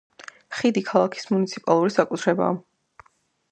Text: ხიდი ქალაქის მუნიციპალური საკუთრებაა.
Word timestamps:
ხიდი 0.59 0.81
ქალაქის 0.87 1.29
მუნიციპალური 1.33 1.93
საკუთრებაა. 1.99 2.59